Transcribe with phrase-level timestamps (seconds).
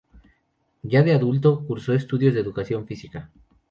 [0.81, 3.29] Ya de adulto, cursó estudios de educación física.